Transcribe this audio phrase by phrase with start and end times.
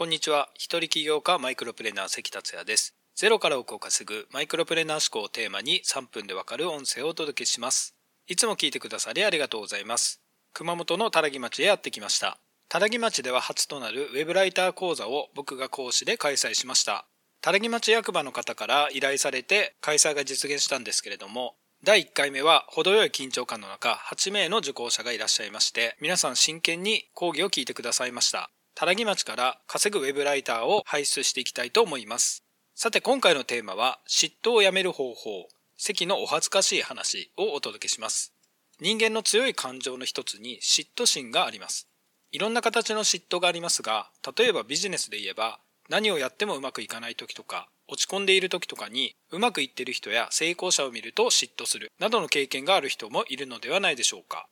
[0.00, 0.48] こんにちは。
[0.54, 2.94] 一人起業家マイクロプレーナー関達也です。
[3.14, 7.94] ゼロから億を稼ぐマイクロプレーナー思考をテーマに3分でわかる音声をお届けします。
[8.26, 10.22] いつも聞いてくださりありがとうございます。
[10.54, 12.38] 熊本のたらぎ町へやってきました。
[12.70, 17.04] たらぎ町では初となるウェブライター講座を僕が講師で開催しました。
[17.42, 28.50] たらぎ町役場の方から依頼されて開催が実現したんですけれども、第1回目は程よい緊張感の中8名の受講者がいらっしゃいまして皆さん真剣に講義を聞いてくださいました
[28.80, 32.44] たらぎ町から稼ぐウェブライターを輩出していきたいと思います。
[32.74, 35.48] さて今回のテーマは嫉妬をやめる方法。
[35.76, 38.32] 関のお恥ずかしい話をお届けします。
[38.80, 41.88] 人間の強い感情の一つに嫉妬心があります。
[42.32, 54.48] いろんな形の嫉妬がありますが例えばビジネスで言えば何をやってもうまくいかない時とか落ち込んでいる時とかにうまくいってる人や成功者を見ると嫉妬するなどの経験がある人もいるのではないでしょうか。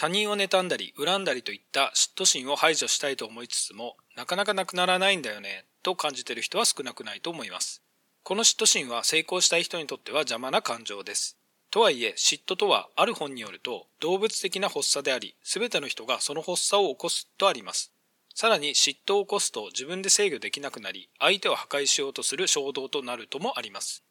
[0.00, 7.82] 他人を妬んだり恨んだりといった嫉妬心を排除したいと思いつつもなかなかなくならないんだよねと感じている人は少なくないと思います。
[8.22, 11.36] この嫉妬心は成功したい人にとっては邪魔な感情です。
[11.72, 17.92] とはいえ嫉妬とはある本によると動物的な発作であり全ての人がその発作を起こすとあります。
[18.36, 24.04] さらに嫉妬を起こすと自分で制御できなくなり相手を破壊しようとする衝動となるともあります。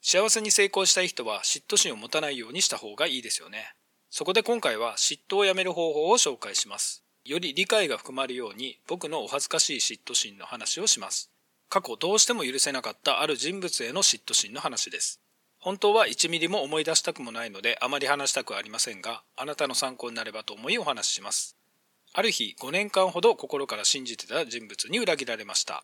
[0.00, 3.73] 幸せに成功したい人は嫉妬心を持たないようにした方がいいですよね。
[4.16, 7.02] そこで今回は嫉妬をやめる方法を紹介します。
[7.24, 11.32] より理解が含まるように僕のお恥ずかしい嫉妬心の話をします。
[11.68, 15.20] 過去どうしても許せなかったある人物への嫉妬心の話です。
[15.58, 21.56] 本当は1ミリも思い出したくもないのであまり話したくありませんがあなたの参考になればと思いお話しします。
[22.12, 25.82] ある日5年間ほど心から信じてた人物に裏切られました。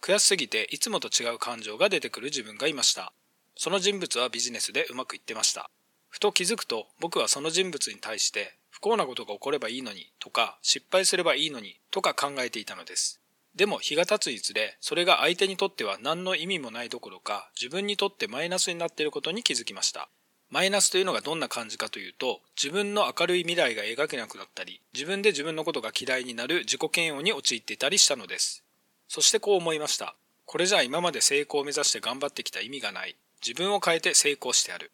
[0.00, 3.12] 悔しすぎていつもと違う感情が出てくる自分がいました。
[3.56, 5.68] その人物はビジネスでうまくいってました。
[6.12, 13.18] ふと気づくと僕はその人物に対して不幸なことが起こればいいのにとか失敗すればいいのにとか考えていたのです。
[13.56, 20.10] でも日が経つにつれそれが相手にとっては何の意味もないどころか自分にとってマイナスになっていることに気づきました。
[20.50, 28.62] マイナスというのがどんな感じかというと自分の明るい未来が描けなくなったり自分で自分のことが嫌いになる自己嫌悪に陥っていたりしたのです。
[29.08, 30.14] そしてこう思いました。
[30.44, 33.16] これじゃあ今まで成功を目指して頑張ってきた意味がない。
[33.44, 34.92] 自分を変えて成功してやる。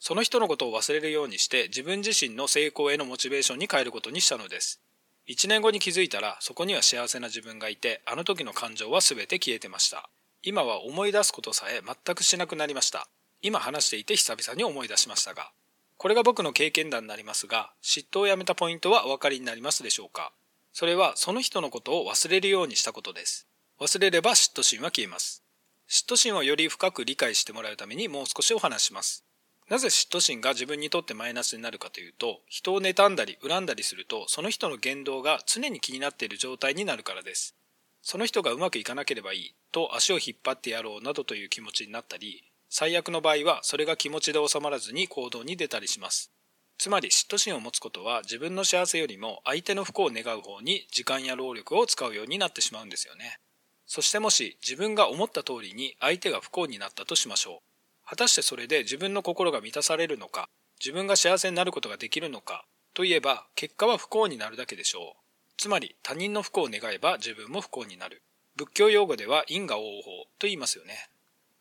[0.00, 4.80] その人のことを忘れるようにして自分自身の成功へのモチベーションに変えることにしたのです。
[5.28, 10.08] 1年後に気づいたらそこには幸せな自分がいてあの時の感情は全て消えてました。
[10.42, 13.06] 今は思い出すことさえ全くしなくなりました。
[13.42, 15.52] 今話していて久々に思い出しましたが
[15.98, 20.32] これが僕の経験談になりますが嫉妬をやめたポイントはお分かりになりますでしょうか？
[20.72, 23.46] それはその人のことを忘れるようにしたことです。
[23.78, 25.44] 忘れれば嫉妬心は消えます。
[25.88, 29.24] 嫉妬心をより深く理解してもらうためにもう少しお話します。
[29.70, 37.54] なぜ嫉妬心が自分にとってマイナスになるかというと人を妬んだり恨んだりするとその人の言動が常に気になっている状態になるからです。
[38.02, 46.32] その人がうまくいかなければいいと足を引っ張ってやろうなどという気持ちになったり最悪の場合はそれが気持ちで収まらずに行動に出たりします。
[46.76, 53.38] つまり嫉妬心を持つことは自分の幸せよりも相手の不幸を願う方に時間や労力を使うようになってしまうんですよね。
[53.86, 57.69] そしてもし自分が思った通りに相手が不幸になったとしましょう。
[58.10, 60.48] 果たしてそれで自分の心が満たされるのか
[60.80, 65.52] 自分が幸せになることができるのかといえば結果は不幸になるだけでしょう。
[65.56, 68.24] つまり他人の不幸を願えば自分も不幸になる。
[68.56, 71.08] 仏教用語では因果応報と言いますよね。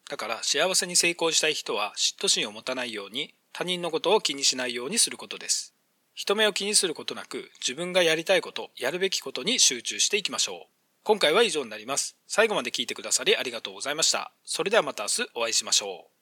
[0.09, 5.76] だから幸せに成功したい人は嫉妬心を持たないように他人のことを気にしないようにすることです。
[6.16, 10.70] 人目を気にすることなく自分がやりたいことやるべきことに集中していきましょう。
[11.04, 12.16] 今回は以上になります。
[12.26, 14.34] 最後まで聞いてくださりありがとうございました。
[14.44, 16.19] それではまた明日お会いしましょう。